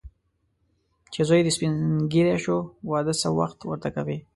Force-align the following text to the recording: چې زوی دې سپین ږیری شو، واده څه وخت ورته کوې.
چې 1.13 1.21
زوی 1.27 1.41
دې 1.43 1.51
سپین 1.55 1.73
ږیری 2.11 2.35
شو، 2.43 2.57
واده 2.91 3.13
څه 3.21 3.27
وخت 3.39 3.59
ورته 3.63 3.89
کوې. 3.95 4.17